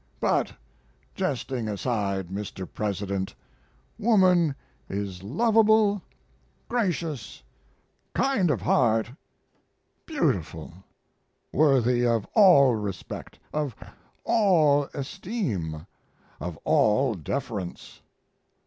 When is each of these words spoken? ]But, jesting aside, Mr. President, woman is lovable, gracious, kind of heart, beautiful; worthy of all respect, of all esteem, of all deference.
]But, 0.19 0.51
jesting 1.13 1.67
aside, 1.67 2.29
Mr. 2.29 2.67
President, 2.67 3.35
woman 3.99 4.55
is 4.89 5.21
lovable, 5.21 6.01
gracious, 6.67 7.43
kind 8.15 8.49
of 8.49 8.61
heart, 8.63 9.11
beautiful; 10.07 10.73
worthy 11.53 12.03
of 12.03 12.25
all 12.33 12.73
respect, 12.75 13.37
of 13.53 13.75
all 14.23 14.85
esteem, 14.95 15.85
of 16.39 16.57
all 16.65 17.13
deference. 17.13 18.01